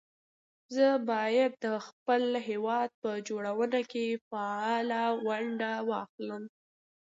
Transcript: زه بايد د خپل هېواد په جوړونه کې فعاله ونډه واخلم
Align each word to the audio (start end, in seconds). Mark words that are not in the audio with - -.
زه 0.75 0.87
بايد 1.09 1.51
د 1.65 1.67
خپل 1.87 2.23
هېواد 2.47 2.89
په 3.03 3.11
جوړونه 3.27 3.79
کې 3.91 4.05
فعاله 4.27 5.03
ونډه 5.27 5.71
واخلم 5.89 6.43